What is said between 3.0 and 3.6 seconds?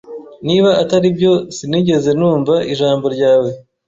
ryawe